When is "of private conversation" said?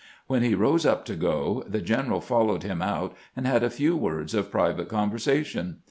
4.33-5.77